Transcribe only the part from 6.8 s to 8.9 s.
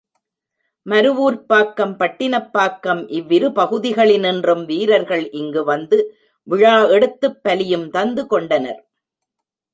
எடுத்துப் பலியும் தந்து கொண்டனர்.